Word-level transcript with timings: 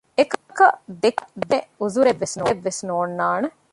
އެކަމަކަށް 0.17 0.79
ދެއްކޭނޭ 1.01 1.57
ޢުޛުރެއް 1.81 2.19
ވެސް 2.65 2.81
ނޯންނާނެ 2.87 3.47